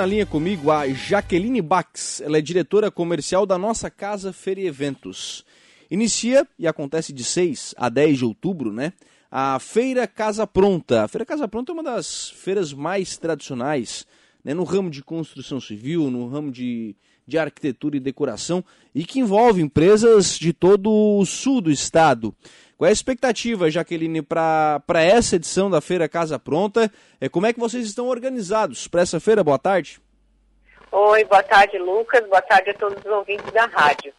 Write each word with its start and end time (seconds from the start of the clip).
Na 0.00 0.06
linha 0.06 0.24
comigo 0.24 0.70
a 0.70 0.88
Jaqueline 0.88 1.60
Bax, 1.60 2.20
ela 2.20 2.38
é 2.38 2.40
diretora 2.40 2.88
comercial 2.88 3.44
da 3.44 3.58
Nossa 3.58 3.90
Casa 3.90 4.32
Feira 4.32 4.60
Eventos. 4.60 5.44
Inicia 5.90 6.46
e 6.56 6.68
acontece 6.68 7.12
de 7.12 7.24
6 7.24 7.74
a 7.76 7.88
10 7.88 8.18
de 8.18 8.24
outubro, 8.24 8.72
né? 8.72 8.92
A 9.28 9.58
Feira 9.58 10.06
Casa 10.06 10.46
Pronta. 10.46 11.02
A 11.02 11.08
Feira 11.08 11.26
Casa 11.26 11.48
Pronta 11.48 11.72
é 11.72 11.74
uma 11.74 11.82
das 11.82 12.30
feiras 12.30 12.72
mais 12.72 13.16
tradicionais 13.16 14.06
né, 14.44 14.54
no 14.54 14.62
ramo 14.62 14.88
de 14.88 15.02
construção 15.02 15.60
civil, 15.60 16.08
no 16.12 16.28
ramo 16.28 16.52
de, 16.52 16.94
de 17.28 17.38
arquitetura 17.38 17.98
e 17.98 18.00
decoração 18.00 18.64
e 18.94 19.04
que 19.04 19.20
envolve 19.20 19.60
empresas 19.60 20.38
de 20.38 20.54
todo 20.54 20.90
o 20.90 21.26
sul 21.26 21.60
do 21.60 21.70
estado. 21.70 22.34
Qual 22.78 22.86
é 22.86 22.90
a 22.90 22.92
expectativa, 22.92 23.70
Jaqueline, 23.70 24.22
para 24.22 25.02
essa 25.02 25.36
edição 25.36 25.68
da 25.68 25.80
Feira 25.80 26.08
Casa 26.08 26.38
Pronta? 26.38 26.90
É, 27.20 27.28
como 27.28 27.46
é 27.46 27.52
que 27.52 27.60
vocês 27.60 27.84
estão 27.84 28.06
organizados 28.06 28.88
para 28.88 29.02
essa 29.02 29.20
feira? 29.20 29.44
Boa 29.44 29.58
tarde. 29.58 30.00
Oi, 30.90 31.24
boa 31.24 31.42
tarde, 31.42 31.76
Lucas. 31.76 32.26
Boa 32.26 32.40
tarde 32.40 32.70
a 32.70 32.74
todos 32.74 32.98
os 33.04 33.12
ouvintes 33.12 33.52
da 33.52 33.66
rádio. 33.66 34.12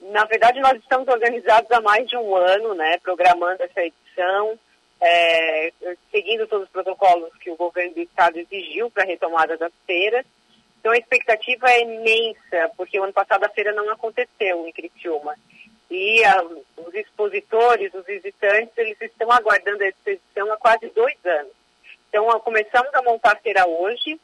Na 0.00 0.24
verdade, 0.24 0.58
nós 0.60 0.76
estamos 0.78 1.06
organizados 1.06 1.70
há 1.70 1.80
mais 1.80 2.08
de 2.08 2.16
um 2.16 2.34
ano, 2.34 2.74
né, 2.74 2.98
programando 3.02 3.62
essa 3.62 3.80
edição, 3.82 4.58
é, 5.00 5.72
seguindo 6.10 6.46
todos 6.48 6.64
os 6.64 6.72
protocolos 6.72 7.30
que 7.40 7.50
o 7.50 7.56
governo 7.56 7.94
do 7.94 8.00
estado 8.00 8.38
exigiu 8.38 8.90
para 8.90 9.04
a 9.04 9.06
retomada 9.06 9.56
das 9.56 9.72
feiras. 9.86 10.24
Então, 10.78 10.92
a 10.92 10.96
expectativa 10.96 11.70
é 11.70 11.82
imensa, 11.82 12.70
porque 12.76 12.98
o 12.98 13.04
ano 13.04 13.12
passado 13.12 13.44
a 13.44 13.48
feira 13.48 13.72
não 13.72 13.90
aconteceu 13.90 14.66
em 14.66 14.72
Criciúma 14.72 15.34
e 15.90 16.22
a, 16.24 16.42
os 16.42 16.94
expositores, 16.94 17.92
os 17.94 18.04
visitantes, 18.04 18.76
eles 18.76 19.00
estão 19.00 19.30
aguardando 19.32 19.82
essa 19.82 19.96
edição 20.10 20.52
há 20.52 20.56
quase 20.56 20.88
dois 20.90 21.16
anos. 21.24 21.52
Então, 22.08 22.26
começamos 22.40 22.92
a 22.94 23.02
montar 23.02 23.32
a 23.32 23.40
feira 23.40 23.66
hoje, 23.66 24.18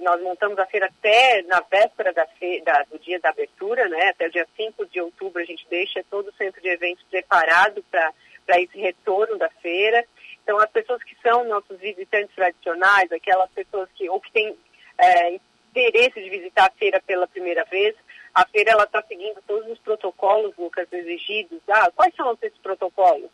nós 0.00 0.20
montamos 0.22 0.58
a 0.58 0.66
feira 0.66 0.86
até 0.86 1.42
na 1.42 1.60
véspera 1.60 2.12
da 2.12 2.26
da, 2.64 2.82
do 2.84 2.98
dia 2.98 3.20
da 3.20 3.30
abertura, 3.30 3.86
né? 3.88 4.08
até 4.08 4.26
o 4.26 4.30
dia 4.30 4.46
5 4.56 4.86
de 4.86 5.00
outubro 5.00 5.42
a 5.42 5.44
gente 5.44 5.66
deixa 5.68 6.02
todo 6.10 6.28
o 6.28 6.34
centro 6.34 6.60
de 6.60 6.68
eventos 6.68 7.04
preparado 7.10 7.84
para 7.90 8.60
esse 8.60 8.78
retorno 8.78 9.36
da 9.36 9.50
feira. 9.62 10.04
Então, 10.42 10.58
as 10.58 10.70
pessoas 10.70 11.02
que 11.02 11.14
são 11.22 11.44
nossos 11.44 11.78
visitantes 11.78 12.34
tradicionais, 12.34 13.12
aquelas 13.12 13.50
pessoas 13.50 13.90
que 13.94 14.08
ou 14.08 14.20
que 14.20 14.32
têm 14.32 14.56
é, 14.98 15.38
interesse 15.70 16.22
de 16.22 16.30
visitar 16.30 16.66
a 16.66 16.78
feira 16.78 17.00
pela 17.06 17.26
primeira 17.26 17.64
vez, 17.64 17.94
a 18.34 18.46
feira 18.46 18.72
ela 18.72 18.84
está 18.84 19.02
seguindo 19.02 19.40
todos 19.46 19.68
os 19.70 19.78
protocolos, 19.78 20.56
Lucas, 20.56 20.86
exigidos. 20.92 21.60
Ah, 21.68 21.90
quais 21.94 22.14
são 22.14 22.32
esses 22.42 22.56
protocolos? 22.58 23.30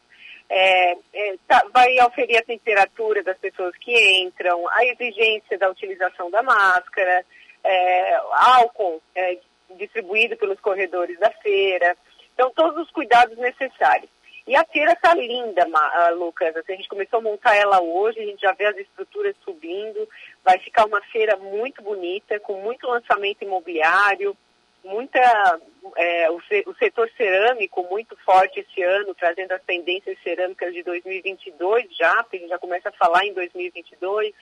É, 0.49 0.93
é, 1.13 1.35
tá, 1.47 1.65
vai 1.73 1.99
auferir 1.99 2.39
a 2.39 2.45
temperatura 2.45 3.23
das 3.23 3.37
pessoas 3.39 3.77
que 3.77 3.93
entram, 4.21 4.67
a 4.71 4.85
exigência 4.85 5.59
da 5.59 5.69
utilização 5.69 6.31
da 6.31 6.43
máscara, 6.43 7.25
é, 7.65 8.15
álcool 8.33 9.03
é, 9.15 9.39
distribuído 9.77 10.37
pelos 10.37 10.61
corredores 10.61 11.19
da 11.19 11.31
feira. 11.31 11.97
Então, 12.33 12.51
todos 12.55 12.85
os 12.85 12.91
cuidados 12.91 13.37
necessários. 13.39 14.11
E 14.47 14.55
a 14.55 14.65
feira 14.65 14.93
está 14.93 15.13
linda, 15.15 15.67
Lucas. 16.15 16.57
Assim, 16.57 16.75
a 16.75 16.77
gente 16.77 16.89
começou 16.89 17.19
a 17.19 17.23
montar 17.23 17.57
ela 17.57 17.83
hoje, 17.83 18.21
a 18.21 18.27
gente 18.27 18.41
já 18.41 18.53
vê 18.53 18.67
as 18.67 18.77
estruturas 18.77 19.35
subindo. 19.45 20.09
Vai 20.45 20.59
ficar 20.59 20.85
uma 20.85 21.01
feira 21.03 21.37
muito 21.37 21.83
bonita, 21.83 22.39
com 22.39 22.63
muito 22.63 22.87
lançamento 22.87 23.43
imobiliário, 23.43 24.37
muita 24.85 25.61
é, 25.97 26.31
o, 26.31 26.37
o, 26.37 26.75
setor 26.77 27.11
cerâmico 27.17 27.83
muito 27.91 28.17
forte 28.25 28.61
esse 28.61 28.83
ano, 28.83 29.15
trazendo 29.15 29.53
as 29.53 29.63
tendências 29.63 30.17
cerâmicas 30.23 30.73
de 30.73 30.83
2022 30.85 31.87
já, 31.97 32.23
porque 32.23 32.37
a 32.37 32.41
gente 32.41 32.49
já 32.49 32.59
começa 32.59 32.89
a 32.89 32.93
falar 32.93 33.25
em 33.27 33.35
2022. 33.35 34.33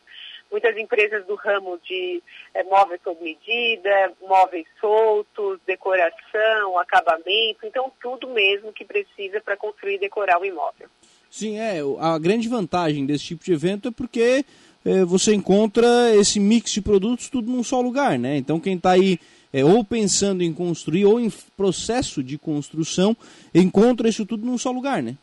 Muitas 0.51 0.77
empresas 0.77 1.27
do 1.27 1.35
ramo 1.35 1.79
de 1.83 2.23
é, 2.55 2.63
móveis 2.63 3.01
sob 3.03 3.23
medida, 3.23 4.13
móveis 4.21 4.67
soltos, 4.81 5.59
decoração, 5.67 6.79
acabamento, 6.79 7.65
então 7.65 7.91
tudo 8.01 8.29
mesmo 8.29 8.73
que 8.73 8.85
precisa 8.85 9.41
para 9.41 9.57
construir 9.57 9.97
e 9.97 10.01
decorar 10.01 10.41
o 10.41 10.45
imóvel. 10.45 10.89
Sim, 11.31 11.59
é. 11.59 11.79
A 11.99 12.19
grande 12.19 12.49
vantagem 12.49 13.05
desse 13.05 13.25
tipo 13.25 13.45
de 13.45 13.53
evento 13.53 13.89
é 13.89 13.91
porque 13.91 14.45
é, 14.85 15.05
você 15.05 15.35
encontra 15.35 16.15
esse 16.15 16.39
mix 16.39 16.71
de 16.71 16.81
produtos 16.81 17.29
tudo 17.29 17.51
num 17.51 17.65
só 17.65 17.81
lugar, 17.81 18.19
né? 18.19 18.37
Então 18.37 18.61
quem 18.61 18.77
está 18.77 18.93
aí 18.93 19.19
é, 19.53 19.65
ou 19.65 19.85
pensando 19.85 20.43
em 20.43 20.53
construir 20.53 21.05
ou 21.05 21.21
em 21.21 21.31
processo 21.57 22.23
de 22.23 22.37
construção, 22.37 23.17
encontra 23.55 24.09
isso 24.09 24.27
tudo 24.27 24.45
num 24.45 24.59
só 24.59 24.73
lugar, 24.73 25.01
né? 25.01 25.17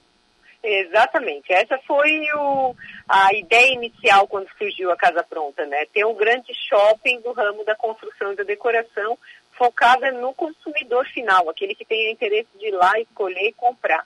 Exatamente. 0.63 1.51
Essa 1.51 1.77
foi 1.87 2.21
o, 2.35 2.75
a 3.07 3.33
ideia 3.33 3.73
inicial 3.73 4.27
quando 4.27 4.47
surgiu 4.57 4.91
a 4.91 4.95
Casa 4.95 5.23
Pronta, 5.23 5.65
né? 5.65 5.85
Ter 5.91 6.05
um 6.05 6.13
grande 6.13 6.53
shopping 6.69 7.19
do 7.21 7.31
ramo 7.31 7.65
da 7.65 7.75
construção 7.75 8.33
e 8.33 8.35
da 8.35 8.43
decoração 8.43 9.17
focada 9.57 10.11
no 10.11 10.33
consumidor 10.33 11.05
final, 11.07 11.49
aquele 11.49 11.75
que 11.75 11.85
tem 11.85 12.07
o 12.07 12.11
interesse 12.11 12.49
de 12.57 12.67
ir 12.67 12.71
lá 12.71 12.99
escolher 12.99 13.49
e 13.49 13.53
comprar. 13.53 14.05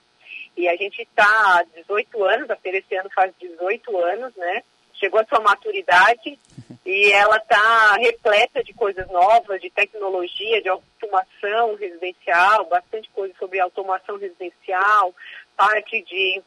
E 0.56 0.66
a 0.68 0.76
gente 0.76 1.02
está 1.02 1.24
há 1.24 1.64
18 1.74 2.24
anos, 2.24 2.50
a 2.50 2.56
feira 2.56 2.78
esse 2.78 2.94
ano 2.96 3.10
faz 3.14 3.32
18 3.38 3.98
anos, 3.98 4.34
né? 4.36 4.62
Chegou 4.94 5.20
a 5.20 5.26
sua 5.26 5.40
maturidade 5.40 6.38
e 6.86 7.12
ela 7.12 7.36
está 7.36 7.96
repleta 7.96 8.64
de 8.64 8.72
coisas 8.72 9.06
novas, 9.08 9.60
de 9.60 9.68
tecnologia, 9.68 10.62
de 10.62 10.70
automação 10.70 11.74
residencial, 11.74 12.64
bastante 12.66 13.10
coisa 13.10 13.34
sobre 13.38 13.60
automação 13.60 14.18
residencial, 14.18 15.14
parte 15.56 16.02
de 16.02 16.42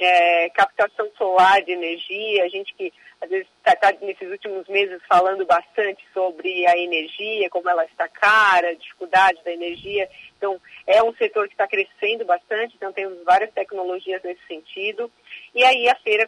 é, 0.00 0.48
captação 0.50 1.10
solar 1.16 1.62
de 1.62 1.72
energia, 1.72 2.44
a 2.44 2.48
gente 2.48 2.74
que 2.74 2.92
às 3.20 3.28
vezes 3.28 3.46
está 3.58 3.76
tá 3.76 3.92
nesses 4.00 4.30
últimos 4.30 4.66
meses 4.68 4.98
falando 5.06 5.44
bastante 5.44 6.02
sobre 6.14 6.66
a 6.66 6.76
energia, 6.76 7.50
como 7.50 7.68
ela 7.68 7.84
está 7.84 8.08
cara, 8.08 8.70
a 8.70 8.74
dificuldade 8.74 9.42
da 9.44 9.52
energia. 9.52 10.08
Então, 10.38 10.58
é 10.86 11.02
um 11.02 11.14
setor 11.14 11.46
que 11.46 11.54
está 11.54 11.68
crescendo 11.68 12.24
bastante, 12.24 12.74
então 12.76 12.92
temos 12.92 13.22
várias 13.24 13.52
tecnologias 13.52 14.22
nesse 14.22 14.40
sentido. 14.46 15.10
E 15.54 15.62
aí 15.62 15.86
a 15.88 15.94
feira, 15.96 16.26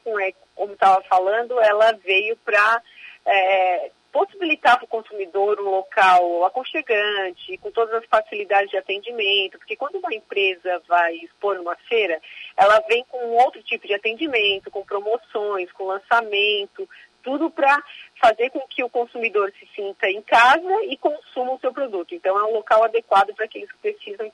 como 0.55 0.73
estava 0.73 1.03
falando, 1.05 1.59
ela 1.61 1.93
veio 1.93 2.37
para 2.45 2.83
é, 3.25 3.91
possibilitar 4.13 4.77
para 4.77 4.85
o 4.85 4.89
consumidor 4.89 5.59
um 5.59 5.71
local 5.71 6.45
aconchegante, 6.45 7.57
com 7.59 7.71
todas 7.71 7.95
as 7.95 8.05
facilidades 8.05 8.71
de 8.71 8.77
atendimento, 8.77 9.59
porque 9.59 9.75
quando 9.75 9.97
uma 9.97 10.15
empresa 10.15 10.81
vai 10.87 11.15
expor 11.17 11.57
numa 11.57 11.75
feira, 11.89 12.21
ela 12.57 12.79
vem 12.87 13.05
com 13.09 13.19
outro 13.31 13.63
tipo 13.63 13.87
de 13.87 13.95
atendimento, 13.95 14.71
com 14.71 14.85
promoções, 14.85 15.73
com 15.73 15.85
lançamento, 15.85 16.89
tudo 17.23 17.51
para 17.51 17.83
fazer 18.21 18.51
com 18.51 18.61
que 18.69 18.85
o 18.85 18.91
consumidor 18.91 19.53
se 19.59 19.67
sinta 19.75 20.11
em 20.11 20.21
casa 20.21 20.85
e 20.85 20.97
consuma 20.97 21.55
o 21.55 21.61
seu 21.61 21.73
produto. 21.73 22.15
Então 22.15 22.39
é 22.39 22.45
um 22.45 22.53
local 22.53 22.85
adequado 22.85 23.35
para 23.35 23.47
aqueles 23.47 23.71
que 23.73 23.79
precisam 23.79 24.31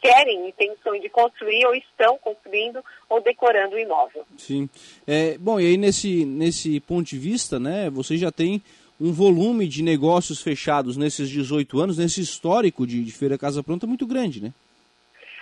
querem 0.00 0.48
e 0.48 0.52
têm 0.52 0.74
sonho 0.82 1.00
de 1.00 1.08
construir 1.08 1.66
ou 1.66 1.74
estão 1.74 2.18
construindo 2.18 2.84
ou 3.08 3.20
decorando 3.20 3.76
o 3.76 3.78
imóvel. 3.78 4.24
Sim. 4.38 4.68
É, 5.06 5.36
bom, 5.38 5.60
e 5.60 5.66
aí 5.66 5.76
nesse, 5.76 6.24
nesse 6.24 6.80
ponto 6.80 7.06
de 7.06 7.18
vista, 7.18 7.58
né, 7.58 7.90
você 7.90 8.16
já 8.16 8.30
tem 8.32 8.62
um 9.00 9.12
volume 9.12 9.66
de 9.66 9.82
negócios 9.82 10.42
fechados 10.42 10.96
nesses 10.96 11.28
18 11.28 11.80
anos, 11.80 11.98
nesse 11.98 12.20
histórico 12.20 12.86
de, 12.86 13.02
de 13.02 13.12
Feira 13.12 13.38
Casa 13.38 13.62
Pronta 13.62 13.86
muito 13.86 14.06
grande, 14.06 14.42
né? 14.42 14.52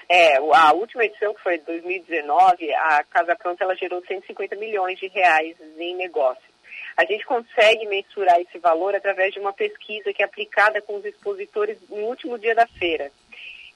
É, 0.09 0.37
a 0.37 0.73
última 0.73 1.05
edição, 1.05 1.35
que 1.35 1.43
foi 1.43 1.59
de 1.59 1.65
2019, 1.65 2.73
a 2.73 3.05
Casa 3.05 3.37
Pronta 3.37 3.65
ela 3.65 3.75
gerou 3.75 4.03
150 4.07 4.57
milhões 4.57 4.99
de 4.99 5.07
reais 5.09 5.55
em 5.79 5.97
negócios. 5.97 6.49
A 6.97 7.05
gente 7.05 7.27
consegue 7.27 7.87
mensurar 7.87 8.41
esse 8.41 8.59
valor 8.59 8.95
através 8.95 9.35
de 9.35 9.39
uma 9.39 9.53
pesquisa 9.53 10.13
que 10.13 10.23
é 10.23 10.25
aplicada 10.25 10.81
com 10.81 10.97
os 10.97 11.05
expositores 11.05 11.77
no 11.91 12.07
último 12.07 12.39
dia 12.39 12.55
da 12.55 12.67
feira. 12.67 13.13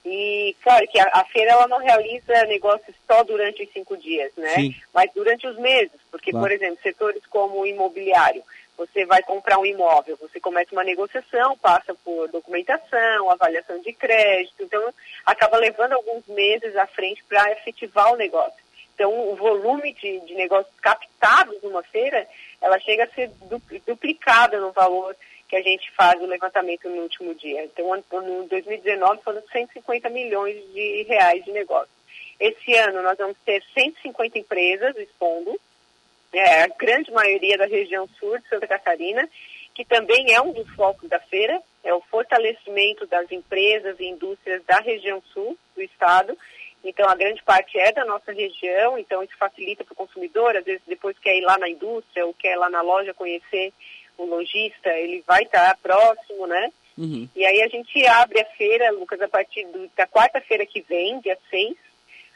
E, 0.05 0.57
claro, 0.63 0.87
que 0.89 0.99
a, 0.99 1.09
a, 1.13 1.25
feira 1.27 1.53
ela 1.53 1.69
não 1.69 1.79
realiza 1.79 2.45
negócios 2.47 2.95
só 3.07 3.23
durante 3.23 3.63
os 3.63 3.73
cinco 3.73 3.97
dias, 3.97 4.33
né? 4.37 4.55
Sim. 4.57 4.75
Mas 4.93 5.11
durante 5.15 5.47
os 5.47 5.57
meses, 5.59 5.93
porque, 6.11 6.33
claro. 6.33 6.45
por 6.45 6.53
exemplo, 6.53 6.79
setores 6.83 7.25
como 7.27 7.61
o 7.61 7.67
imobiliário, 7.67 8.43
você 8.77 9.05
vai 9.05 9.23
comprar 9.23 9.59
um 9.59 9.67
imóvel, 9.67 10.17
você 10.21 10.41
começa 10.41 10.73
uma 10.73 10.83
negociação, 10.83 11.57
passa 11.59 11.95
por 11.95 12.29
documentação, 12.29 13.31
avaliação 13.31 13.79
de 13.81 13.93
crédito, 13.93 14.63
então 14.65 14.93
acaba 15.25 15.57
levando 15.59 15.93
alguns 15.93 16.27
meses 16.27 16.75
à 16.77 16.87
frente 16.87 17.23
para 17.29 17.53
efetivar 17.53 18.13
o 18.13 18.17
negócio. 18.17 18.61
Então, 18.95 19.31
o 19.31 19.37
volume 19.37 19.93
de, 19.95 20.21
de 20.21 20.35
negócios 20.35 20.75
captados 20.81 21.63
numa 21.63 21.83
feira, 21.85 22.27
ela 22.61 22.79
chega 22.81 23.05
a 23.05 23.09
ser 23.09 23.31
duplicada 23.87 24.59
no 24.59 24.73
valor 24.73 25.17
que 25.53 25.57
a 25.57 25.63
gente 25.63 25.93
faz 25.93 26.19
o 26.19 26.25
levantamento 26.25 26.89
no 26.89 27.03
último 27.03 27.35
dia. 27.35 27.63
Então, 27.65 27.95
em 27.95 28.47
2019 28.47 29.23
foram 29.23 29.43
150 29.53 30.09
milhões 30.09 30.57
de 30.73 31.03
reais 31.03 31.45
de 31.45 31.53
negócio. 31.53 31.91
Esse 32.41 32.75
ano 32.75 33.03
nós 33.03 33.19
vamos 33.19 33.37
ter 33.45 33.63
150 33.75 34.39
empresas 34.39 34.97
expondo, 34.97 35.61
é, 36.33 36.63
a 36.63 36.69
grande 36.69 37.11
maioria 37.11 37.59
da 37.59 37.67
região 37.67 38.09
sul 38.19 38.39
de 38.39 38.49
Santa 38.49 38.67
Catarina, 38.67 39.29
que 39.75 39.85
também 39.85 40.33
é 40.33 40.41
um 40.41 40.55
dos 40.55 40.71
focos 40.71 41.07
da 41.11 41.21
feira, 41.21 41.61
é 41.85 41.93
o 41.93 42.01
fortalecimento 42.01 43.07
das 43.07 43.31
empresas 43.31 44.01
e 44.01 44.07
indústrias 44.07 44.65
da 44.65 44.79
região 44.79 45.23
sul 45.35 45.59
do 45.77 45.83
estado. 45.83 46.35
Então, 46.83 47.07
a 47.11 47.15
grande 47.15 47.43
parte 47.43 47.79
é 47.79 47.93
da 47.93 48.07
nossa 48.07 48.33
região, 48.33 48.99
então 48.99 49.23
isso 49.23 49.37
facilita 49.37 49.85
para 49.85 49.93
o 49.93 49.97
consumidor, 49.97 50.57
às 50.57 50.65
vezes 50.65 50.83
depois 50.87 51.19
quer 51.19 51.37
ir 51.37 51.43
lá 51.43 51.59
na 51.59 51.69
indústria 51.69 52.25
ou 52.25 52.33
quer 52.33 52.55
ir 52.55 52.57
lá 52.57 52.71
na 52.71 52.81
loja 52.81 53.13
conhecer 53.13 53.71
o 54.19 54.25
lojista, 54.25 54.91
ele 54.91 55.23
vai 55.27 55.43
estar 55.43 55.77
próximo, 55.83 56.47
né? 56.47 56.73
Uhum. 56.97 57.29
E 57.35 57.45
aí 57.45 57.63
a 57.63 57.69
gente 57.69 58.07
abre 58.07 58.41
a 58.41 58.45
feira, 58.45 58.91
Lucas, 58.93 59.21
a 59.21 59.29
partir 59.29 59.65
do, 59.67 59.91
da 59.97 60.07
quarta-feira 60.07 60.67
que 60.67 60.83
vem, 60.83 61.21
dia 61.21 61.39
6, 61.51 61.75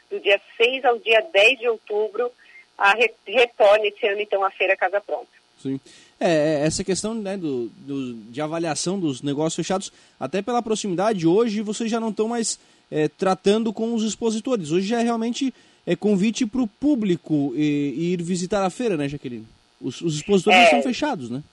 do 0.09 0.19
dia 0.19 0.39
6 0.57 0.85
ao 0.85 0.97
dia 0.99 1.21
10 1.21 1.59
de 1.59 1.69
outubro, 1.69 2.31
a 2.77 2.93
re, 2.93 3.11
retorna 3.25 3.85
esse 3.85 4.05
ano, 4.07 4.21
então, 4.21 4.43
a 4.43 4.51
Feira 4.51 4.75
Casa 4.75 5.01
Pronta. 5.01 5.27
Sim. 5.61 5.79
É, 6.19 6.29
é, 6.29 6.65
essa 6.65 6.83
questão 6.83 7.13
né, 7.13 7.35
do, 7.35 7.67
do, 7.77 8.13
de 8.13 8.41
avaliação 8.41 8.99
dos 8.99 9.21
negócios 9.21 9.55
fechados, 9.55 9.91
até 10.19 10.41
pela 10.41 10.61
proximidade, 10.61 11.27
hoje 11.27 11.61
vocês 11.61 11.89
já 11.89 11.99
não 11.99 12.09
estão 12.09 12.27
mais 12.27 12.59
é, 12.91 13.07
tratando 13.07 13.73
com 13.73 13.93
os 13.93 14.03
expositores. 14.03 14.71
Hoje 14.71 14.87
já 14.87 14.99
é 14.99 15.03
realmente 15.03 15.53
é, 15.85 15.95
convite 15.95 16.45
para 16.45 16.61
o 16.61 16.67
público 16.67 17.53
e, 17.55 17.93
e, 17.97 18.13
ir 18.13 18.21
visitar 18.21 18.63
a 18.63 18.69
feira, 18.69 18.97
né, 18.97 19.07
Jaqueline? 19.09 19.47
Os, 19.81 20.01
os 20.01 20.15
expositores 20.15 20.59
é... 20.59 20.63
estão 20.65 20.83
fechados, 20.83 21.29
né? 21.29 21.43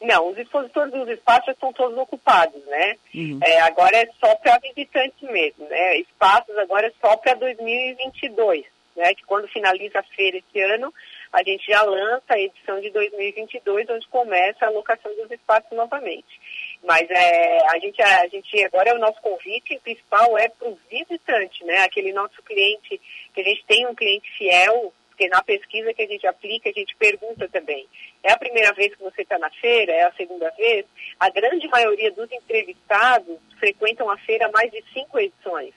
Não, 0.00 0.28
os 0.28 0.38
expositores 0.38 0.92
dos 0.92 1.08
espaços 1.08 1.48
estão 1.48 1.72
todos 1.72 1.96
ocupados, 1.98 2.64
né? 2.66 2.96
Uhum. 3.14 3.40
É, 3.42 3.60
agora 3.60 3.96
é 3.96 4.08
só 4.20 4.34
para 4.36 4.58
visitantes 4.58 5.20
mesmo, 5.22 5.66
né? 5.68 5.98
Espaços 5.98 6.56
agora 6.56 6.86
é 6.86 6.92
só 7.00 7.16
para 7.16 7.34
2022, 7.34 8.64
né? 8.96 9.12
Que 9.14 9.24
quando 9.24 9.48
finaliza 9.48 9.98
a 9.98 10.02
feira 10.14 10.38
esse 10.38 10.60
ano, 10.60 10.94
a 11.32 11.42
gente 11.42 11.66
já 11.66 11.82
lança 11.82 12.24
a 12.28 12.38
edição 12.38 12.80
de 12.80 12.90
2022, 12.90 13.90
onde 13.90 14.06
começa 14.08 14.64
a 14.64 14.68
alocação 14.68 15.14
dos 15.16 15.30
espaços 15.32 15.70
novamente. 15.72 16.40
Mas 16.84 17.10
é, 17.10 17.58
a, 17.68 17.78
gente, 17.80 18.00
a, 18.00 18.22
a 18.22 18.28
gente 18.28 18.64
agora 18.66 18.90
é 18.90 18.94
o 18.94 19.00
nosso 19.00 19.20
convite 19.20 19.80
principal 19.82 20.38
é 20.38 20.48
para 20.48 20.68
o 20.68 20.78
visitante, 20.88 21.64
né? 21.64 21.78
Aquele 21.78 22.12
nosso 22.12 22.40
cliente, 22.44 23.00
que 23.34 23.40
a 23.40 23.44
gente 23.44 23.64
tem 23.66 23.84
um 23.86 23.96
cliente 23.96 24.30
fiel, 24.38 24.92
porque 25.18 25.28
na 25.28 25.42
pesquisa 25.42 25.92
que 25.92 26.02
a 26.02 26.06
gente 26.06 26.24
aplica, 26.28 26.70
a 26.70 26.72
gente 26.72 26.94
pergunta 26.94 27.48
também. 27.48 27.84
É 28.22 28.30
a 28.30 28.38
primeira 28.38 28.72
vez 28.72 28.94
que 28.94 29.02
você 29.02 29.22
está 29.22 29.36
na 29.36 29.50
feira? 29.50 29.90
É 29.90 30.04
a 30.04 30.12
segunda 30.12 30.48
vez? 30.50 30.86
A 31.18 31.28
grande 31.28 31.66
maioria 31.66 32.12
dos 32.12 32.30
entrevistados 32.30 33.36
frequentam 33.58 34.08
a 34.08 34.16
feira 34.18 34.48
mais 34.52 34.70
de 34.70 34.80
cinco 34.92 35.18
edições. 35.18 35.74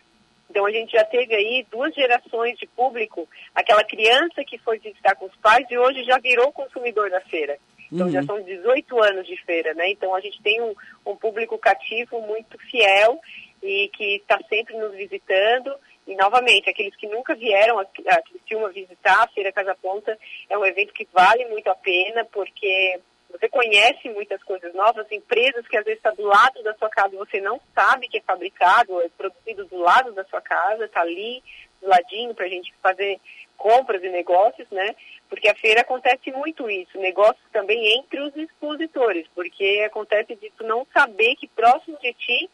Então 0.48 0.64
a 0.64 0.72
gente 0.72 0.92
já 0.92 1.04
teve 1.04 1.34
aí 1.34 1.66
duas 1.72 1.92
gerações 1.96 2.56
de 2.60 2.68
público, 2.68 3.28
aquela 3.56 3.84
criança 3.84 4.44
que 4.46 4.60
foi 4.60 4.78
visitar 4.78 5.16
com 5.16 5.26
os 5.26 5.36
pais 5.38 5.66
e 5.72 5.78
hoje 5.78 6.04
já 6.04 6.20
virou 6.20 6.52
consumidor 6.52 7.10
da 7.10 7.22
feira. 7.22 7.58
Então 7.92 8.06
uhum. 8.06 8.14
já 8.14 8.22
são 8.22 8.40
18 8.44 9.04
anos 9.04 9.26
de 9.26 9.38
feira, 9.44 9.74
né? 9.74 9.90
Então 9.90 10.14
a 10.14 10.22
gente 10.22 10.40
tem 10.44 10.62
um, 10.62 10.76
um 11.04 11.16
público 11.16 11.58
cativo 11.58 12.22
muito 12.22 12.60
fiel 12.70 13.20
e 13.64 13.90
que 13.90 14.18
está 14.18 14.40
sempre 14.48 14.78
nos 14.78 14.92
visitando. 14.94 15.74
E, 16.08 16.16
novamente, 16.16 16.70
aqueles 16.70 16.96
que 16.96 17.08
nunca 17.08 17.36
vieram 17.36 17.80
a, 17.80 17.84
a 17.84 18.22
Criciúma 18.24 18.70
visitar 18.70 19.24
a 19.24 19.28
Feira 19.28 19.52
Casa 19.52 19.76
Ponta 19.76 20.18
é 20.50 20.58
um 20.58 20.66
evento 20.66 20.94
que 20.94 21.08
vale 21.14 21.46
muito 21.46 21.70
a 21.70 21.76
pena, 21.76 22.26
porque 22.26 23.00
você 23.32 23.48
conhece 23.48 24.10
muitas 24.10 24.44
coisas 24.44 24.74
novas, 24.74 25.10
empresas 25.12 25.66
que 25.68 25.78
às 25.78 25.86
vezes 25.86 26.00
está 26.00 26.12
do 26.12 26.24
lado 26.24 26.62
da 26.64 26.74
sua 26.76 26.90
casa 26.90 27.16
e 27.16 27.18
você 27.18 27.40
não 27.40 27.60
sabe 27.74 28.08
que 28.08 28.18
é 28.18 28.22
fabricado, 28.22 29.02
é 29.02 29.10
produzido 29.10 29.66
do 29.66 29.78
lado 29.78 30.12
da 30.12 30.26
sua 30.26 30.42
casa, 30.42 30.86
está 30.86 31.02
ali, 31.02 31.42
do 31.82 31.88
ladinho, 31.88 32.36
para 32.36 32.46
a 32.46 32.50
gente 32.50 32.74
fazer 32.82 33.20
compras 33.58 34.04
e 34.04 34.10
negócios, 34.10 34.70
né? 34.72 34.96
Porque 35.30 35.48
a 35.48 35.56
feira 35.56 35.82
acontece 35.82 36.32
muito 36.32 36.70
isso, 36.70 36.98
negócios 37.00 37.46
também 37.54 37.98
entre 37.98 38.20
os 38.20 38.36
expositores, 38.36 39.26
porque 39.34 39.84
acontece 39.86 40.36
de 40.36 40.52
tu 40.58 40.66
não 40.66 40.86
saber 40.94 41.36
que 41.36 41.48
próximo 41.48 41.98
de 42.02 42.14
ti 42.14 42.50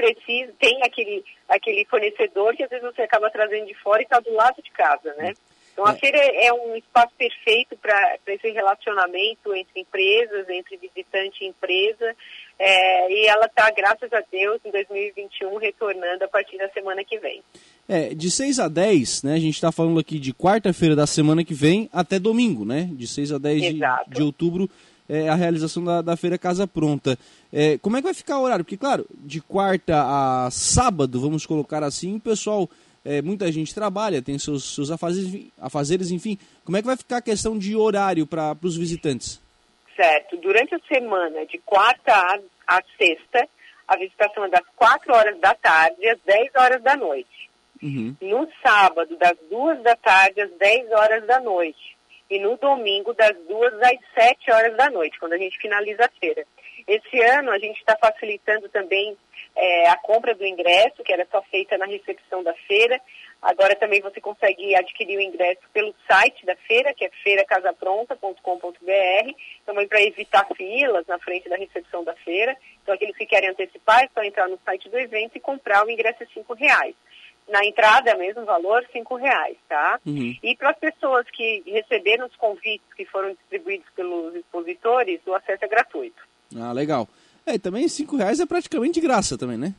precisa, 0.00 0.52
tem 0.58 0.82
aquele, 0.82 1.22
aquele 1.48 1.84
fornecedor 1.84 2.56
que 2.56 2.62
às 2.62 2.70
vezes 2.70 2.84
você 2.84 3.02
acaba 3.02 3.30
trazendo 3.30 3.66
de 3.66 3.74
fora 3.74 4.00
e 4.00 4.04
está 4.04 4.18
do 4.18 4.32
lado 4.32 4.62
de 4.62 4.70
casa, 4.70 5.12
né? 5.14 5.34
Então 5.72 5.86
a 5.86 5.92
é. 5.92 5.98
feira 5.98 6.18
é 6.18 6.52
um 6.52 6.74
espaço 6.76 7.12
perfeito 7.16 7.76
para 7.76 8.18
esse 8.26 8.50
relacionamento 8.50 9.54
entre 9.54 9.80
empresas, 9.80 10.48
entre 10.48 10.76
visitante 10.76 11.44
e 11.44 11.48
empresa. 11.48 12.14
É, 12.58 13.10
e 13.10 13.26
ela 13.26 13.46
está, 13.46 13.70
graças 13.70 14.12
a 14.12 14.22
Deus, 14.30 14.60
em 14.64 14.70
2021, 14.70 15.56
retornando 15.56 16.24
a 16.24 16.28
partir 16.28 16.58
da 16.58 16.68
semana 16.70 17.02
que 17.02 17.18
vem. 17.18 17.42
É, 17.88 18.14
de 18.14 18.30
6 18.30 18.58
a 18.58 18.68
10, 18.68 19.22
né? 19.22 19.34
A 19.34 19.38
gente 19.38 19.54
está 19.54 19.72
falando 19.72 19.98
aqui 19.98 20.18
de 20.18 20.34
quarta-feira 20.34 20.94
da 20.94 21.06
semana 21.06 21.42
que 21.42 21.54
vem 21.54 21.88
até 21.92 22.18
domingo, 22.18 22.64
né? 22.64 22.88
De 22.92 23.06
6 23.06 23.32
a 23.32 23.38
10 23.38 23.62
de, 23.62 23.80
de, 24.08 24.22
outubro 24.22 24.68
é, 25.10 25.28
a 25.28 25.34
realização 25.34 25.82
da, 25.82 26.00
da 26.00 26.16
Feira 26.16 26.38
Casa 26.38 26.68
Pronta. 26.68 27.18
É, 27.52 27.76
como 27.78 27.96
é 27.96 28.00
que 28.00 28.04
vai 28.04 28.14
ficar 28.14 28.38
o 28.38 28.42
horário? 28.42 28.64
Porque, 28.64 28.76
claro, 28.76 29.04
de 29.10 29.40
quarta 29.40 29.96
a 29.96 30.48
sábado, 30.52 31.20
vamos 31.20 31.44
colocar 31.44 31.82
assim, 31.82 32.14
o 32.14 32.20
pessoal, 32.20 32.70
é, 33.04 33.20
muita 33.20 33.50
gente 33.50 33.74
trabalha, 33.74 34.22
tem 34.22 34.38
seus, 34.38 34.72
seus 34.72 34.88
afazeres, 34.88 35.50
afazeres, 35.60 36.10
enfim. 36.12 36.38
Como 36.64 36.76
é 36.76 36.80
que 36.80 36.86
vai 36.86 36.96
ficar 36.96 37.16
a 37.16 37.22
questão 37.22 37.58
de 37.58 37.74
horário 37.74 38.24
para 38.24 38.56
os 38.62 38.76
visitantes? 38.76 39.42
Certo. 39.96 40.36
Durante 40.36 40.76
a 40.76 40.80
semana, 40.86 41.44
de 41.44 41.58
quarta 41.58 42.12
a, 42.14 42.38
a 42.68 42.82
sexta, 42.96 43.48
a 43.88 43.96
visitação 43.96 44.44
é 44.44 44.48
das 44.48 44.64
4 44.76 45.12
horas 45.12 45.40
da 45.40 45.52
tarde 45.54 46.08
às 46.08 46.20
10 46.24 46.52
horas 46.54 46.82
da 46.82 46.96
noite. 46.96 47.50
Uhum. 47.82 48.14
No 48.20 48.46
sábado, 48.62 49.16
das 49.16 49.36
2 49.50 49.82
da 49.82 49.96
tarde 49.96 50.40
às 50.40 50.50
10 50.52 50.92
horas 50.92 51.26
da 51.26 51.40
noite 51.40 51.98
e 52.30 52.38
no 52.38 52.56
domingo 52.56 53.12
das 53.12 53.36
duas 53.48 53.74
às 53.82 53.98
sete 54.14 54.52
horas 54.52 54.76
da 54.76 54.88
noite, 54.88 55.18
quando 55.18 55.32
a 55.32 55.38
gente 55.38 55.58
finaliza 55.58 56.04
a 56.04 56.20
feira. 56.20 56.46
Esse 56.86 57.20
ano 57.22 57.50
a 57.50 57.58
gente 57.58 57.78
está 57.78 57.96
facilitando 57.96 58.68
também 58.68 59.16
é, 59.56 59.88
a 59.88 59.96
compra 59.96 60.34
do 60.34 60.46
ingresso, 60.46 61.02
que 61.02 61.12
era 61.12 61.26
só 61.30 61.42
feita 61.42 61.76
na 61.76 61.86
recepção 61.86 62.42
da 62.42 62.54
feira. 62.68 63.00
Agora 63.42 63.74
também 63.74 64.00
você 64.00 64.20
consegue 64.20 64.76
adquirir 64.76 65.18
o 65.18 65.20
ingresso 65.20 65.60
pelo 65.72 65.94
site 66.06 66.46
da 66.46 66.54
feira, 66.56 66.94
que 66.94 67.04
é 67.04 67.10
feiracasapronta.com.br, 67.22 69.34
também 69.66 69.88
para 69.88 70.02
evitar 70.02 70.46
filas 70.56 71.06
na 71.06 71.18
frente 71.18 71.48
da 71.48 71.56
recepção 71.56 72.04
da 72.04 72.14
feira. 72.16 72.56
Então 72.82 72.94
aqueles 72.94 73.16
que 73.16 73.26
querem 73.26 73.50
antecipar 73.50 74.04
é 74.04 74.10
só 74.14 74.22
entrar 74.22 74.48
no 74.48 74.58
site 74.64 74.88
do 74.88 74.98
evento 74.98 75.36
e 75.36 75.40
comprar 75.40 75.84
o 75.84 75.90
ingresso 75.90 76.22
a 76.22 76.26
cinco 76.26 76.54
reais 76.54 76.94
na 77.50 77.64
entrada 77.64 78.10
é 78.10 78.16
mesmo 78.16 78.44
valor, 78.44 78.84
cinco 78.92 79.16
reais, 79.16 79.56
tá? 79.68 80.00
Uhum. 80.06 80.36
E 80.42 80.56
para 80.56 80.70
as 80.70 80.78
pessoas 80.78 81.26
que 81.30 81.62
receberam 81.66 82.26
os 82.26 82.36
convites 82.36 82.86
que 82.96 83.04
foram 83.04 83.32
distribuídos 83.32 83.86
pelos 83.94 84.34
expositores, 84.34 85.20
o 85.26 85.34
acesso 85.34 85.64
é 85.64 85.68
gratuito. 85.68 86.22
Ah, 86.56 86.72
legal. 86.72 87.08
É, 87.44 87.54
e 87.54 87.58
também 87.58 87.88
cinco 87.88 88.16
reais 88.16 88.40
é 88.40 88.46
praticamente 88.46 88.94
de 88.94 89.00
graça 89.00 89.36
também, 89.36 89.58
né? 89.58 89.74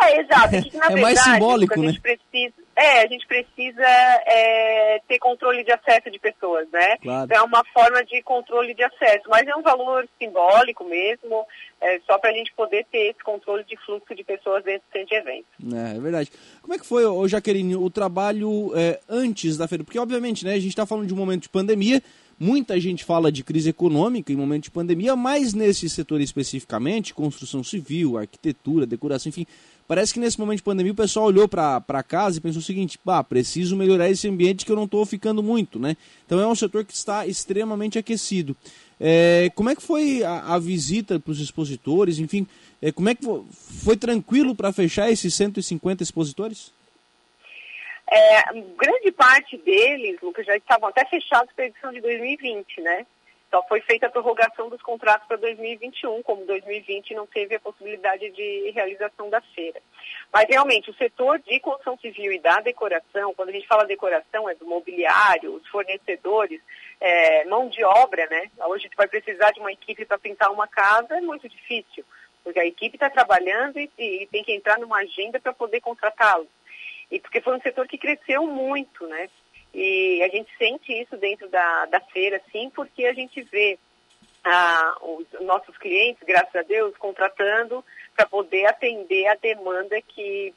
É, 0.00 0.20
exato. 0.20 0.62
Que, 0.70 0.76
na 0.76 0.86
é 0.86 0.88
verdade, 0.88 1.02
mais 1.02 1.20
simbólico, 1.20 1.74
a 1.74 1.82
né? 1.82 1.88
gente 1.88 2.00
precisa, 2.00 2.54
é, 2.74 3.02
a 3.02 3.06
gente 3.06 3.26
precisa 3.26 3.86
é, 4.26 5.00
ter 5.06 5.18
controle 5.18 5.62
de 5.62 5.72
acesso 5.72 6.10
de 6.10 6.18
pessoas, 6.18 6.66
né? 6.72 6.96
Claro. 7.02 7.24
Então, 7.24 7.38
é 7.38 7.42
uma 7.42 7.62
forma 7.72 8.02
de 8.04 8.22
controle 8.22 8.74
de 8.74 8.82
acesso, 8.82 9.24
mas 9.28 9.46
é 9.46 9.54
um 9.54 9.62
valor 9.62 10.08
simbólico 10.18 10.84
mesmo, 10.84 11.46
é, 11.80 12.00
só 12.06 12.18
para 12.18 12.30
a 12.30 12.34
gente 12.34 12.52
poder 12.54 12.86
ter 12.90 13.10
esse 13.10 13.22
controle 13.22 13.64
de 13.64 13.76
fluxo 13.84 14.14
de 14.14 14.24
pessoas 14.24 14.64
dentro 14.64 14.82
do 14.88 14.92
centro 14.92 15.08
de 15.08 15.14
eventos. 15.14 15.50
É, 15.72 15.96
é 15.96 16.00
verdade. 16.00 16.32
Como 16.62 16.74
é 16.74 16.78
que 16.78 16.86
foi, 16.86 17.04
ô, 17.04 17.28
Jaqueline, 17.28 17.76
o 17.76 17.90
trabalho 17.90 18.72
é, 18.74 19.00
antes 19.08 19.58
da 19.58 19.68
feira? 19.68 19.84
Porque, 19.84 19.98
obviamente, 19.98 20.44
né, 20.44 20.52
a 20.52 20.60
gente 20.60 20.68
está 20.68 20.86
falando 20.86 21.06
de 21.06 21.14
um 21.14 21.18
momento 21.18 21.42
de 21.42 21.48
pandemia, 21.50 22.02
Muita 22.42 22.80
gente 22.80 23.04
fala 23.04 23.30
de 23.30 23.44
crise 23.44 23.70
econômica 23.70 24.32
em 24.32 24.36
momento 24.36 24.64
de 24.64 24.70
pandemia, 24.72 25.14
mas 25.14 25.54
nesse 25.54 25.88
setor 25.88 26.20
especificamente, 26.20 27.14
construção 27.14 27.62
civil, 27.62 28.18
arquitetura, 28.18 28.84
decoração, 28.84 29.30
enfim, 29.30 29.46
Parece 29.86 30.14
que 30.14 30.20
nesse 30.20 30.40
momento 30.40 30.56
de 30.56 30.62
pandemia 30.62 30.92
o 30.92 30.94
pessoal 30.94 31.26
olhou 31.26 31.46
para 31.46 32.02
casa 32.02 32.38
e 32.38 32.40
pensou 32.40 32.60
o 32.60 32.64
seguinte: 32.64 32.98
bah, 33.04 33.22
preciso 33.22 33.76
melhorar 33.76 34.08
esse 34.08 34.26
ambiente 34.26 34.64
que 34.64 34.72
eu 34.72 34.76
não 34.76 34.84
estou 34.84 35.04
ficando 35.04 35.42
muito, 35.42 35.78
né? 35.78 35.98
Então 36.24 36.40
é 36.40 36.46
um 36.46 36.54
setor 36.54 36.84
que 36.84 36.94
está 36.94 37.26
extremamente 37.26 37.98
aquecido. 37.98 38.56
É, 38.98 39.50
como 39.54 39.68
é 39.68 39.74
que 39.76 39.82
foi 39.82 40.24
a, 40.24 40.54
a 40.54 40.58
visita 40.58 41.20
para 41.20 41.32
os 41.32 41.40
expositores? 41.40 42.18
Enfim, 42.18 42.46
é, 42.80 42.90
como 42.90 43.08
é 43.10 43.14
que 43.14 43.22
foi, 43.22 43.42
foi 43.50 43.96
tranquilo 43.96 44.54
para 44.54 44.72
fechar 44.72 45.10
esses 45.10 45.34
150 45.34 46.02
expositores? 46.02 46.72
É, 48.10 48.42
grande 48.76 49.12
parte 49.12 49.56
deles, 49.58 50.20
Lucas, 50.20 50.44
já 50.44 50.56
estavam 50.56 50.88
até 50.88 51.04
fechados 51.06 51.52
para 51.54 51.64
a 51.64 51.68
edição 51.68 51.92
de 51.92 52.00
2020, 52.00 52.80
né? 52.80 53.06
Só 53.52 53.62
foi 53.64 53.82
feita 53.82 54.06
a 54.06 54.10
prorrogação 54.10 54.70
dos 54.70 54.80
contratos 54.80 55.28
para 55.28 55.36
2021, 55.36 56.22
como 56.22 56.46
2020 56.46 57.12
não 57.14 57.26
teve 57.26 57.54
a 57.54 57.60
possibilidade 57.60 58.30
de 58.30 58.70
realização 58.70 59.28
da 59.28 59.42
feira. 59.42 59.78
Mas 60.32 60.46
realmente, 60.48 60.88
o 60.88 60.94
setor 60.94 61.38
de 61.40 61.60
construção 61.60 61.98
civil 61.98 62.32
e 62.32 62.38
da 62.38 62.60
decoração, 62.60 63.34
quando 63.34 63.50
a 63.50 63.52
gente 63.52 63.66
fala 63.66 63.84
decoração, 63.84 64.48
é 64.48 64.54
do 64.54 64.64
mobiliário, 64.64 65.54
os 65.54 65.68
fornecedores, 65.68 66.62
é, 66.98 67.44
mão 67.44 67.68
de 67.68 67.84
obra, 67.84 68.26
né? 68.30 68.50
Hoje 68.60 68.84
a 68.84 68.88
gente 68.88 68.96
vai 68.96 69.06
precisar 69.06 69.50
de 69.50 69.60
uma 69.60 69.70
equipe 69.70 70.06
para 70.06 70.18
pintar 70.18 70.50
uma 70.50 70.66
casa, 70.66 71.18
é 71.18 71.20
muito 71.20 71.46
difícil, 71.46 72.06
porque 72.42 72.58
a 72.58 72.64
equipe 72.64 72.96
está 72.96 73.10
trabalhando 73.10 73.78
e, 73.78 73.90
e, 73.98 74.26
tem 74.28 74.42
que 74.42 74.52
entrar 74.54 74.78
numa 74.78 75.00
agenda 75.00 75.38
para 75.38 75.52
poder 75.52 75.82
contratá-los. 75.82 76.48
E 77.12 77.20
porque 77.20 77.42
foi 77.42 77.54
um 77.54 77.60
setor 77.60 77.86
que 77.86 77.98
cresceu 77.98 78.46
muito, 78.46 79.06
né? 79.06 79.28
E 79.74 80.22
a 80.22 80.28
gente 80.28 80.50
sente 80.56 80.92
isso 80.98 81.14
dentro 81.18 81.46
da, 81.50 81.84
da 81.84 82.00
feira, 82.00 82.40
sim, 82.50 82.70
porque 82.74 83.04
a 83.04 83.12
gente 83.12 83.42
vê 83.42 83.78
ah, 84.42 84.96
os 85.02 85.26
nossos 85.42 85.76
clientes, 85.76 86.22
graças 86.26 86.56
a 86.56 86.62
Deus, 86.62 86.96
contratando 86.96 87.84
para 88.16 88.26
poder 88.26 88.64
atender 88.64 89.26
a 89.26 89.34
demanda 89.34 90.00
que 90.00 90.54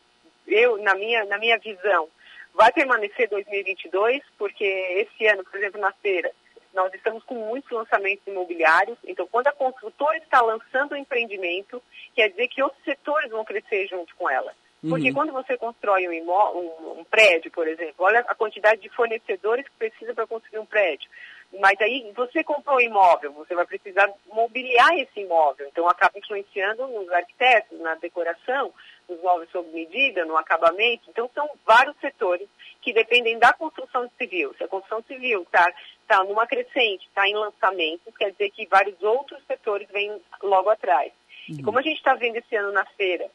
eu, 0.47 0.77
na 0.77 0.95
minha, 0.95 1.25
na 1.25 1.37
minha 1.37 1.57
visão, 1.57 2.07
vai 2.53 2.71
permanecer 2.71 3.27
2022, 3.29 4.23
porque 4.37 4.63
esse 4.63 5.27
ano, 5.27 5.43
por 5.43 5.57
exemplo, 5.57 5.81
na 5.81 5.91
feira, 5.91 6.31
nós 6.73 6.93
estamos 6.93 7.23
com 7.25 7.35
muitos 7.35 7.69
lançamentos 7.69 8.25
imobiliários, 8.25 8.97
então 9.05 9.27
quando 9.27 9.47
a 9.47 9.53
construtora 9.53 10.17
está 10.17 10.41
lançando 10.41 10.93
o 10.93 10.97
empreendimento, 10.97 11.83
quer 12.13 12.29
dizer 12.29 12.47
que 12.47 12.63
outros 12.63 12.83
setores 12.85 13.29
vão 13.29 13.43
crescer 13.43 13.87
junto 13.87 14.15
com 14.15 14.29
ela. 14.29 14.53
Porque 14.89 15.09
uhum. 15.09 15.13
quando 15.13 15.33
você 15.33 15.57
constrói 15.57 16.07
um, 16.07 16.31
um, 16.31 16.99
um, 16.99 17.03
prédio, 17.05 17.51
por 17.51 17.67
exemplo, 17.67 17.95
olha 17.99 18.19
a 18.19 18.35
quantidade 18.35 18.81
de 18.81 18.89
fornecedores 18.89 19.65
que 19.65 19.75
precisa 19.77 20.13
para 20.13 20.27
construir 20.27 20.59
um 20.59 20.65
prédio. 20.65 21.09
Mas 21.59 21.79
aí 21.79 22.11
você 22.15 22.43
comprou 22.43 22.77
um 22.77 22.81
imóvel, 22.81 23.31
você 23.31 23.55
vai 23.55 23.65
precisar 23.65 24.11
mobiliar 24.31 24.93
esse 24.97 25.21
imóvel. 25.21 25.67
Então 25.67 25.87
acaba 25.87 26.17
influenciando 26.19 26.87
nos 26.87 27.09
arquitetos, 27.11 27.79
na 27.79 27.95
decoração, 27.95 28.73
nos 29.07 29.21
móveis 29.21 29.49
sob 29.51 29.69
medida, 29.69 30.25
no 30.25 30.37
acabamento. 30.37 31.09
Então 31.09 31.29
são 31.33 31.49
vários 31.65 31.95
setores 31.99 32.47
que 32.81 32.93
dependem 32.93 33.39
da 33.39 33.53
construção 33.53 34.09
civil. 34.17 34.53
Se 34.57 34.63
a 34.63 34.67
construção 34.67 35.01
civil 35.03 35.43
está 35.43 35.73
tá 36.07 36.23
numa 36.23 36.45
crescente, 36.45 37.07
está 37.07 37.27
em 37.27 37.35
lançamento, 37.35 38.11
quer 38.17 38.31
dizer 38.31 38.51
que 38.51 38.67
vários 38.67 39.01
outros 39.01 39.41
setores 39.47 39.87
vêm 39.91 40.21
logo 40.43 40.69
atrás. 40.69 41.11
Uhum. 41.49 41.57
E 41.59 41.63
como 41.63 41.79
a 41.79 41.81
gente 41.81 41.97
está 41.97 42.13
vendo 42.15 42.37
esse 42.37 42.55
ano 42.55 42.71
na 42.71 42.85
feira, 42.85 43.29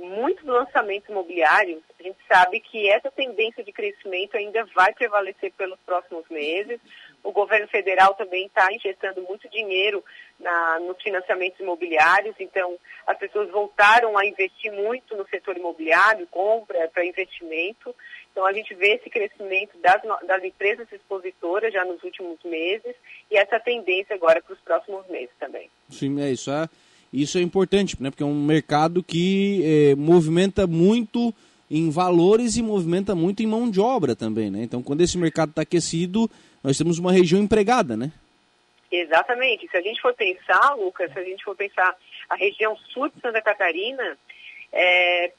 muitos 0.00 0.44
lançamentos 0.44 1.08
imobiliários, 1.08 1.82
a 1.98 2.02
gente 2.02 2.18
sabe 2.26 2.60
que 2.60 2.88
essa 2.88 3.10
tendência 3.10 3.62
de 3.62 3.72
crescimento 3.72 4.36
ainda 4.36 4.64
vai 4.74 4.92
prevalecer 4.94 5.52
pelos 5.52 5.78
próximos 5.80 6.24
meses. 6.30 6.80
O 7.22 7.32
governo 7.32 7.68
federal 7.68 8.14
também 8.14 8.46
está 8.46 8.72
injetando 8.72 9.22
muito 9.22 9.48
dinheiro 9.50 10.02
na, 10.38 10.80
nos 10.80 11.00
financiamentos 11.02 11.60
imobiliários, 11.60 12.34
então 12.40 12.78
as 13.06 13.18
pessoas 13.18 13.50
voltaram 13.50 14.16
a 14.16 14.24
investir 14.24 14.72
muito 14.72 15.14
no 15.16 15.28
setor 15.28 15.56
imobiliário, 15.56 16.26
compra 16.28 16.88
para 16.88 17.04
investimento. 17.04 17.94
Então 18.32 18.46
a 18.46 18.52
gente 18.52 18.74
vê 18.74 18.94
esse 18.94 19.10
crescimento 19.10 19.76
das, 19.78 20.00
das 20.26 20.42
empresas 20.42 20.90
expositoras 20.90 21.72
já 21.72 21.84
nos 21.84 22.02
últimos 22.02 22.38
meses 22.42 22.94
e 23.30 23.36
essa 23.36 23.60
tendência 23.60 24.14
agora 24.14 24.40
para 24.40 24.54
os 24.54 24.60
próximos 24.60 25.06
meses 25.08 25.34
também. 25.38 25.70
Sim, 25.90 26.22
é 26.22 26.30
isso. 26.30 26.50
É 26.50 26.68
isso 27.12 27.38
é 27.38 27.40
importante, 27.40 28.00
né? 28.00 28.10
porque 28.10 28.22
é 28.22 28.26
um 28.26 28.44
mercado 28.44 29.02
que 29.02 29.62
é, 29.64 29.94
movimenta 29.96 30.66
muito 30.66 31.34
em 31.70 31.90
valores 31.90 32.56
e 32.56 32.62
movimenta 32.62 33.14
muito 33.14 33.42
em 33.42 33.46
mão 33.46 33.70
de 33.70 33.80
obra 33.80 34.14
também. 34.16 34.50
Né? 34.50 34.62
Então, 34.62 34.82
quando 34.82 35.00
esse 35.00 35.18
mercado 35.18 35.50
está 35.50 35.62
aquecido, 35.62 36.30
nós 36.62 36.76
temos 36.76 36.98
uma 36.98 37.12
região 37.12 37.40
empregada, 37.40 37.96
né? 37.96 38.12
Exatamente. 38.90 39.68
Se 39.68 39.76
a 39.76 39.80
gente 39.80 40.00
for 40.00 40.12
pensar, 40.14 40.74
Lucas, 40.74 41.12
se 41.12 41.18
a 41.18 41.22
gente 41.22 41.44
for 41.44 41.54
pensar 41.54 41.94
a 42.28 42.34
região 42.34 42.76
sul 42.92 43.08
de 43.08 43.20
Santa 43.20 43.40
Catarina, 43.40 44.18
é, 44.72 45.32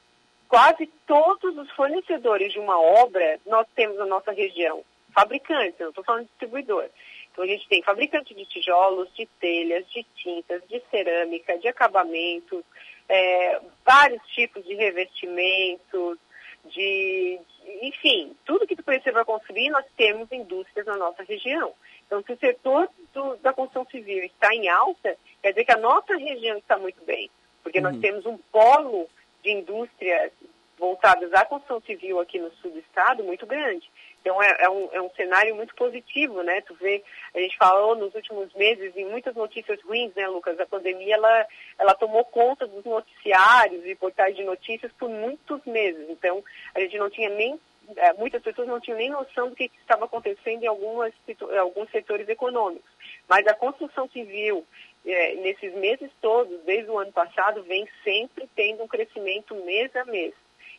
quase 0.48 0.86
todos 1.06 1.56
os 1.56 1.70
fornecedores 1.72 2.52
de 2.52 2.58
uma 2.58 2.80
obra 2.80 3.38
nós 3.46 3.66
temos 3.74 3.98
na 3.98 4.06
nossa 4.06 4.32
região. 4.32 4.82
Fabricantes, 5.14 5.78
eu 5.78 5.84
não 5.84 5.90
estou 5.90 6.04
falando 6.04 6.22
de 6.22 6.28
distribuidor. 6.28 6.86
Então 7.32 7.44
a 7.44 7.46
gente 7.46 7.66
tem 7.68 7.82
fabricante 7.82 8.34
de 8.34 8.44
tijolos, 8.44 9.08
de 9.14 9.26
telhas, 9.40 9.88
de 9.90 10.04
tintas, 10.16 10.62
de 10.68 10.80
cerâmica, 10.90 11.58
de 11.58 11.66
acabamentos, 11.66 12.62
é, 13.08 13.60
vários 13.84 14.22
tipos 14.28 14.64
de 14.64 14.74
revestimentos, 14.74 16.18
de, 16.66 17.40
enfim, 17.80 18.36
tudo 18.44 18.66
que 18.66 18.80
precisa 18.80 19.12
para 19.12 19.24
construir, 19.24 19.70
nós 19.70 19.84
temos 19.96 20.30
indústrias 20.30 20.86
na 20.86 20.96
nossa 20.96 21.22
região. 21.24 21.72
Então, 22.06 22.22
se 22.22 22.32
o 22.32 22.38
setor 22.38 22.88
do, 23.12 23.36
da 23.38 23.52
construção 23.52 23.86
civil 23.90 24.22
está 24.24 24.54
em 24.54 24.68
alta, 24.68 25.16
quer 25.40 25.50
dizer 25.50 25.64
que 25.64 25.72
a 25.72 25.78
nossa 25.78 26.14
região 26.16 26.58
está 26.58 26.78
muito 26.78 27.02
bem, 27.04 27.30
porque 27.62 27.78
uhum. 27.78 27.84
nós 27.84 27.98
temos 28.00 28.26
um 28.26 28.36
polo 28.50 29.08
de 29.42 29.50
indústrias 29.50 30.30
voltadas 30.78 31.32
à 31.32 31.44
construção 31.44 31.80
civil 31.80 32.20
aqui 32.20 32.38
no 32.38 32.50
sul 32.56 32.70
do 32.70 32.78
estado 32.78 33.24
muito 33.24 33.46
grande. 33.46 33.90
Então 34.22 34.40
é, 34.40 34.56
é, 34.60 34.70
um, 34.70 34.88
é 34.92 35.02
um 35.02 35.10
cenário 35.10 35.54
muito 35.56 35.74
positivo, 35.74 36.42
né? 36.44 36.60
Tu 36.60 36.74
vê, 36.76 37.02
a 37.34 37.40
gente 37.40 37.56
falou 37.56 37.96
nos 37.96 38.14
últimos 38.14 38.54
meses 38.54 38.96
em 38.96 39.04
muitas 39.04 39.34
notícias 39.34 39.82
ruins, 39.82 40.14
né, 40.14 40.28
Lucas? 40.28 40.58
A 40.60 40.66
pandemia 40.66 41.16
ela, 41.16 41.46
ela 41.76 41.94
tomou 41.94 42.24
conta 42.24 42.66
dos 42.66 42.84
noticiários 42.84 43.84
e 43.84 43.96
portais 43.96 44.36
de 44.36 44.44
notícias 44.44 44.92
por 44.92 45.10
muitos 45.10 45.64
meses. 45.66 46.08
Então 46.08 46.42
a 46.72 46.80
gente 46.80 46.96
não 46.98 47.10
tinha 47.10 47.28
nem 47.30 47.58
é, 47.96 48.12
muitas 48.12 48.40
pessoas 48.40 48.68
não 48.68 48.80
tinham 48.80 48.96
nem 48.96 49.10
noção 49.10 49.50
do 49.50 49.56
que, 49.56 49.64
estava 49.80 50.04
acontecendo 50.04 50.62
em 50.62 50.68
algumas, 50.68 51.12
alguns 51.58 51.90
setores 51.90 52.28
econômicos. 52.28 52.88
Mas 53.28 53.44
a 53.48 53.54
construção 53.54 54.08
civil, 54.08 54.64
é, 55.04 55.34
nesses 55.34 55.74
meses 55.74 56.10
todos, 56.20 56.60
desde 56.62 56.88
o 56.88 56.98
ano 56.98 57.12
passado, 57.12 57.64
vem 57.64 57.88
sempre 58.04 58.48
tendo 58.54 58.84
um 58.84 58.88
crescimento 58.88 59.52
mês 59.64 59.94
a 59.96 60.04
mês. 60.04 60.32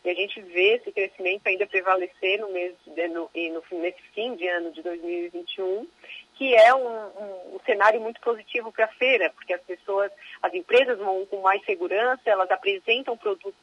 E 0.04 0.10
a 0.10 0.14
gente 0.14 0.42
vê 0.42 0.76
esse 0.76 0.92
crescimento 0.92 1.48
ainda 1.48 1.66
prevalecer 1.66 2.40
no 2.40 2.52
mês 2.52 2.74
de, 2.86 3.08
no, 3.08 3.30
no, 3.34 3.80
nesse 3.80 4.02
fim 4.14 4.36
de 4.36 4.48
ano 4.48 4.72
de 4.72 4.82
2021, 4.82 5.88
que 6.36 6.54
é 6.56 6.74
um, 6.74 6.88
um, 6.88 7.56
um 7.56 7.60
cenário 7.66 8.02
muito 8.02 8.20
positivo 8.20 8.72
para 8.72 8.86
a 8.86 8.94
feira, 8.96 9.30
porque 9.30 9.54
as 9.54 9.62
pessoas, 9.62 10.12
as 10.42 10.54
empresas 10.54 10.98
vão 10.98 11.26
com 11.28 11.42
mais 11.42 11.64
segurança, 11.64 12.22
elas 12.26 12.52
apresentam 12.52 13.16
produtos, 13.16 13.54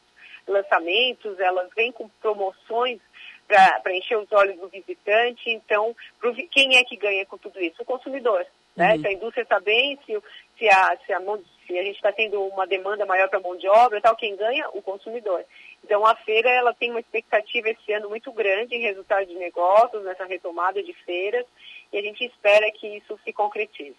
lançamentos, 0.46 1.38
elas 1.38 1.68
vêm 1.76 1.92
com 1.92 2.08
promoções 2.20 2.98
para 3.46 3.94
encher 3.94 4.16
os 4.16 4.30
olhos 4.32 4.58
do 4.58 4.68
visitante. 4.68 5.50
Então, 5.50 5.94
pro, 6.18 6.34
quem 6.34 6.76
é 6.76 6.84
que 6.84 6.96
ganha 6.96 7.26
com 7.26 7.36
tudo 7.36 7.60
isso? 7.60 7.82
O 7.82 7.84
consumidor. 7.84 8.46
Né? 8.76 8.94
Uhum. 8.94 9.00
Se 9.00 9.06
a 9.08 9.12
indústria 9.12 9.42
está 9.42 9.60
bem, 9.60 9.98
se, 10.06 10.16
se, 10.58 10.68
a, 10.68 10.96
se, 11.04 11.12
a, 11.12 11.20
se 11.66 11.78
a 11.78 11.82
gente 11.82 11.96
está 11.96 12.12
tendo 12.12 12.40
uma 12.44 12.66
demanda 12.66 13.04
maior 13.04 13.28
para 13.28 13.40
mão 13.40 13.56
de 13.56 13.68
obra, 13.68 14.00
tal, 14.00 14.16
quem 14.16 14.36
ganha? 14.36 14.68
O 14.70 14.80
consumidor. 14.80 15.44
Então 15.84 16.06
a 16.06 16.14
feira 16.14 16.48
ela 16.50 16.72
tem 16.74 16.90
uma 16.90 17.00
expectativa 17.00 17.68
esse 17.70 17.92
ano 17.92 18.08
muito 18.08 18.32
grande 18.32 18.74
em 18.74 18.82
resultado 18.82 19.26
de 19.26 19.34
negócios, 19.34 20.04
nessa 20.04 20.24
retomada 20.24 20.82
de 20.82 20.92
feiras, 21.04 21.44
e 21.92 21.98
a 21.98 22.02
gente 22.02 22.24
espera 22.24 22.70
que 22.72 22.86
isso 22.86 23.18
se 23.24 23.32
concretize. 23.32 23.96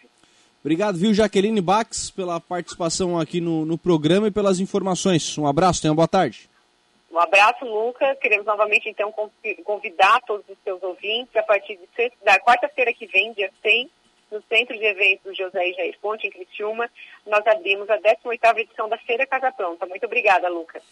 Obrigado, 0.61 0.97
viu, 0.97 1.13
Jaqueline 1.13 1.59
Bax, 1.59 2.11
pela 2.11 2.39
participação 2.39 3.19
aqui 3.19 3.41
no, 3.41 3.65
no 3.65 3.77
programa 3.77 4.27
e 4.27 4.31
pelas 4.31 4.59
informações. 4.59 5.35
Um 5.37 5.47
abraço, 5.47 5.81
tenha 5.81 5.91
uma 5.91 5.95
boa 5.95 6.07
tarde. 6.07 6.47
Um 7.11 7.19
abraço, 7.19 7.65
Luca. 7.65 8.15
Queremos 8.15 8.45
novamente, 8.45 8.87
então, 8.87 9.13
convidar 9.63 10.21
todos 10.21 10.47
os 10.47 10.57
seus 10.63 10.81
ouvintes 10.81 11.35
a 11.35 11.43
partir 11.43 11.77
de, 11.77 12.11
da 12.23 12.39
quarta-feira 12.39 12.93
que 12.93 13.07
vem, 13.07 13.33
dia 13.33 13.51
100, 13.61 13.89
no 14.31 14.41
Centro 14.43 14.77
de 14.77 14.85
Eventos 14.85 15.35
José 15.35 15.69
e 15.69 15.73
Jair 15.73 15.97
Ponte, 15.99 16.25
em 16.25 16.31
Criciúma, 16.31 16.89
nós 17.25 17.45
abrimos 17.45 17.89
a 17.89 17.97
18ª 17.97 18.57
edição 18.59 18.87
da 18.87 18.97
Feira 18.99 19.25
Casa 19.25 19.51
Pronta. 19.51 19.85
Muito 19.85 20.05
obrigada, 20.05 20.47
Lucas. 20.47 20.83